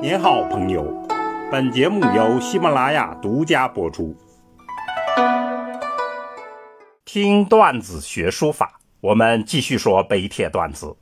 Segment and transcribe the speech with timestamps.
[0.00, 0.84] 您好，朋友。
[1.50, 4.16] 本节目由喜马拉雅独家播出。
[7.04, 10.96] 听段子学书法，我们继续说碑帖段子。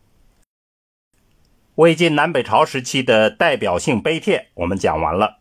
[1.75, 5.41] 魏晋南北朝时期的代表性碑帖，我们讲完了。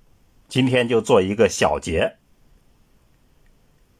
[0.49, 2.17] 今天就做一个小结。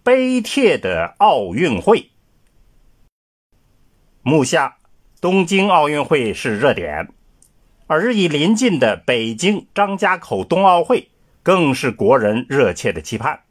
[0.03, 2.11] 碑帖的奥运会，
[4.21, 4.79] 目下
[5.21, 7.07] 东京奥运会是热点。
[7.87, 11.11] 而日益临近的北京张家口冬奥会
[11.43, 13.41] 更是国人热切的期盼。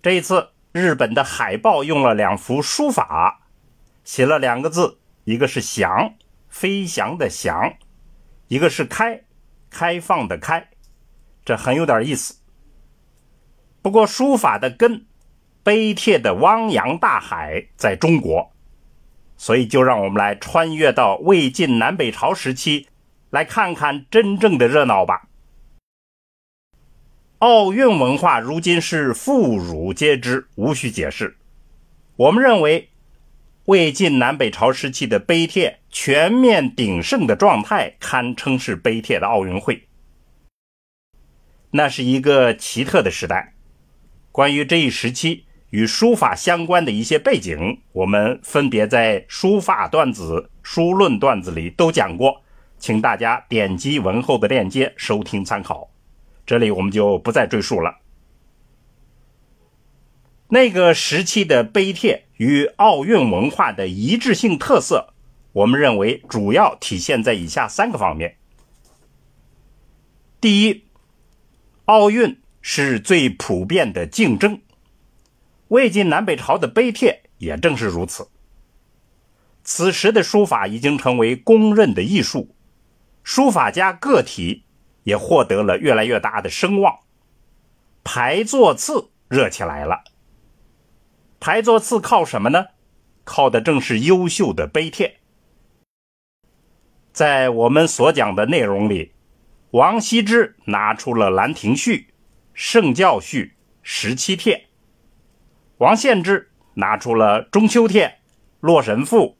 [0.00, 3.48] 这一次，日本的海报用了两幅书法，
[4.04, 6.14] 写了两个字，一个是“翔”，
[6.48, 7.74] 飞翔的“翔”，
[8.46, 9.22] 一个是“开”，
[9.68, 10.68] 开放的“开”，
[11.44, 12.36] 这很有点意思。
[13.82, 15.04] 不过，书法的根，
[15.64, 18.52] 碑帖的汪洋大海在中国，
[19.36, 22.88] 所以就让我们来穿越到魏晋南北朝时期。
[23.30, 25.28] 来看看真正的热闹吧。
[27.38, 31.36] 奥运文化如今是妇孺皆知，无需解释。
[32.16, 32.88] 我们认为，
[33.66, 39.86] 魏晋南北朝时期的碑帖全面鼎盛的状态，堪称是碑帖的奥运会。
[41.72, 43.54] 那是一个奇特的时代。
[44.32, 52.42] 关于这一时期与书法相关的一些背景，我们分别在书法段子、书论段子里都讲过。
[52.78, 55.90] 请大家点击文后的链接收听参考，
[56.44, 57.98] 这里我们就不再赘述了。
[60.48, 65.12] 那个时期的碑帖与奥运文化的一致性特色，
[65.52, 68.36] 我们认为主要体现在以下三个方面：
[70.40, 70.84] 第一，
[71.86, 74.60] 奥运是最普遍的竞争，
[75.68, 78.28] 魏晋南北朝的碑帖也正是如此。
[79.64, 82.54] 此时的书法已经成为公认的艺术。
[83.26, 84.62] 书法家个体
[85.02, 87.00] 也获得了越来越大的声望，
[88.04, 90.04] 排座次热起来了。
[91.40, 92.66] 排座次靠什么呢？
[93.24, 95.16] 靠的正是优秀的碑帖。
[97.12, 99.12] 在我们所讲的内容里，
[99.72, 101.96] 王羲之拿出了《兰亭序》
[102.54, 103.44] 《圣教序》
[103.82, 104.56] 《十七帖》，
[105.78, 108.06] 王献之拿出了《中秋帖》
[108.60, 109.36] 《洛神赋》。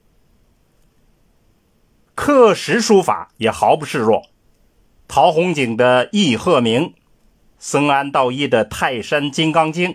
[2.16, 4.22] 刻石书法也毫不示弱，
[5.06, 6.81] 陶弘景的《易鹤鸣》，
[7.59, 9.91] 僧安道一的《泰山金刚经》，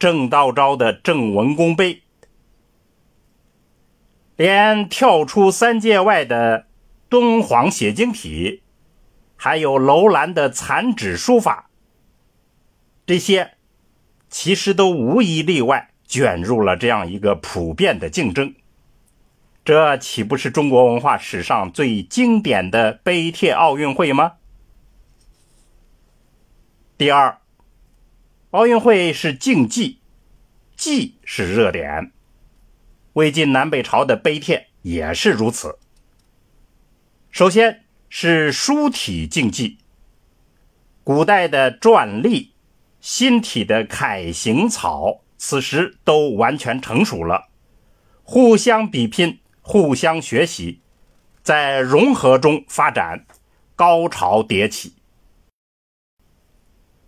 [0.00, 1.94] 郑道昭的《郑文公碑》，
[4.34, 6.66] 连跳出三界外的
[7.08, 8.62] 敦煌写经体，
[9.36, 11.70] 还有楼兰的残纸书法，
[13.06, 13.52] 这些
[14.28, 18.52] 其实都无一例外卷入了这样一个普遍的竞争。
[19.64, 24.32] 这岂不是中国文化史上最经典的碑帖奥运会吗？
[26.98, 27.38] 第二，
[28.50, 30.00] 奥运会是竞技，
[30.76, 32.10] 技是热点。
[33.12, 35.78] 魏晋南北朝的碑帖也是如此。
[37.30, 39.78] 首先是书体竞技，
[41.04, 42.52] 古代的篆隶、
[43.00, 47.48] 新体的楷行草，此时都完全成熟了，
[48.24, 49.38] 互相比拼。
[49.62, 50.80] 互相学习，
[51.42, 53.24] 在融合中发展，
[53.74, 54.96] 高潮迭起。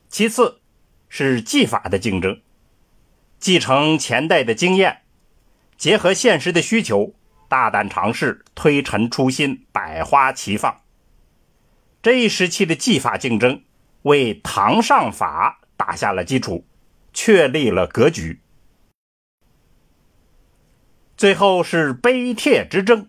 [0.09, 0.61] 其次，
[1.09, 2.41] 是技法的竞争，
[3.41, 5.03] 继承前代的经验，
[5.77, 7.13] 结合现实的需求，
[7.49, 10.83] 大胆尝试，推陈出新，百花齐放。
[12.01, 13.65] 这一时期的技法竞争，
[14.03, 16.65] 为唐上法打下了基础，
[17.13, 18.41] 确立了格局。
[21.17, 23.09] 最后是碑帖之争。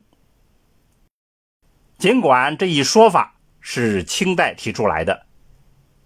[1.98, 5.26] 尽管这一说法是清代提出来的，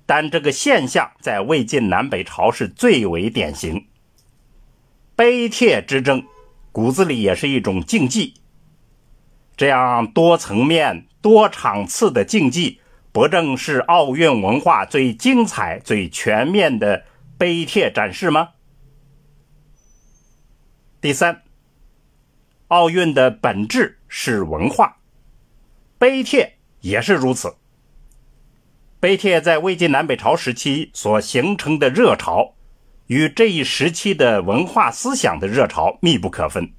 [0.06, 3.88] 但这个现象在魏晋南北朝是最为典型。
[5.16, 6.26] 碑帖之争
[6.72, 8.36] 骨子里也是一种竞技。
[9.58, 12.80] 这样多层面、多场次的竞技，
[13.12, 17.04] 不正是奥运文化最精彩、最全面的
[17.38, 18.52] 碑帖展示吗？
[21.02, 21.42] 第三。
[22.70, 24.98] 奥运的本质是文化，
[25.98, 27.56] 碑帖也是如此。
[29.00, 32.54] 碑帖在魏晋南北朝时期所形成的热潮，
[33.08, 36.72] 与这一时期的文化思想的热潮密不可分。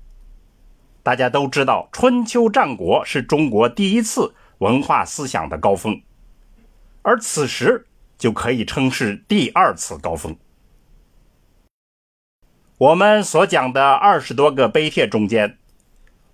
[1.03, 6.01] 大家都知道，春秋战国是中国第一次文化思想的高峰，
[7.03, 10.37] 而此时就可以称是第二次高峰。
[12.79, 15.57] 我们所讲的二十多个碑帖中间。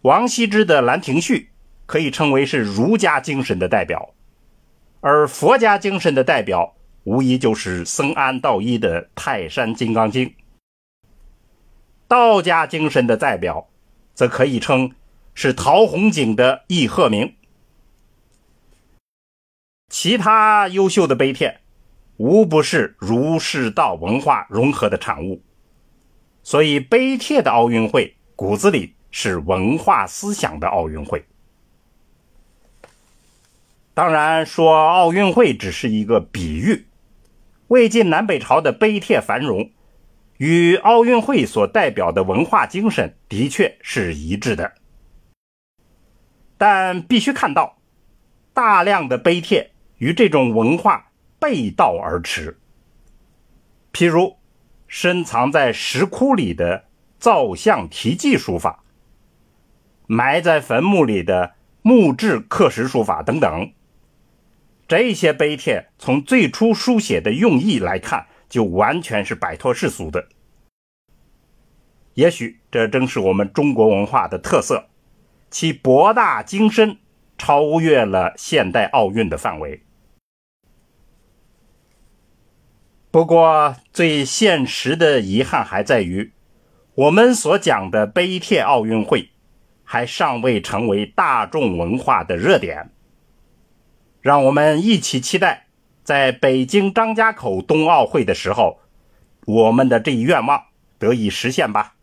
[0.07, 1.37] 王羲之的《兰亭序》
[1.85, 4.15] 可以称为是儒家精神的代表，
[5.01, 10.29] 而佛家精神的代表，无疑就是僧安道一的《泰山金刚经》。
[12.07, 13.69] 道家精神的代表，
[14.15, 14.93] 则可以称
[15.35, 17.27] 是陶弘景的《易鹤鸣》。
[19.89, 21.63] 其他优秀的碑帖，
[22.19, 25.43] 无不是儒释道文化融合的产物。
[26.45, 31.25] 所以，碑帖的奥运会骨子里是文化思想的奥运会。
[33.95, 36.87] 当然，说奥运会只是一个比喻。
[37.69, 39.71] 魏晋南北朝的碑帖繁荣，
[40.37, 44.73] 与奥运会所代表的文化精神的确是一致的。
[46.59, 47.79] 但必须看到，
[48.53, 49.73] 大量的碑帖。
[49.99, 52.59] 与这种文化背道而驰。
[53.95, 54.37] 譬如，
[54.87, 56.85] 深藏在石窟里的
[57.19, 58.85] 造像题记书法，
[60.07, 63.73] 埋在坟墓里的木质刻石书法等等，
[64.89, 70.29] 这些碑帖从最初书写的用意来看，就完全是摆脱世俗的。
[72.15, 74.89] 也许这正是我们中国文化的特色，
[75.51, 76.99] 其博大精深，
[77.37, 79.83] 超越了现代奥运的范围。
[83.11, 86.33] 不过，最现实的遗憾还在于，
[86.95, 89.31] 我们所讲的碑帖奥运会，
[89.87, 92.91] 还尚未成为大众文化的热点。
[94.21, 95.69] 让我们一起期待，
[96.03, 98.81] 在北京张家口冬奥会的时候，
[99.47, 100.65] 我们的这一愿望
[100.99, 101.95] 得以实现吧。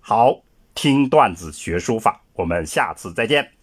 [0.00, 0.40] 好，
[0.74, 3.55] 听段子学书法，我们下次再见。